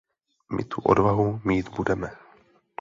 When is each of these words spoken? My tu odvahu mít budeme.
My 0.55 0.63
tu 0.63 0.81
odvahu 0.81 1.41
mít 1.45 1.69
budeme. 1.69 2.11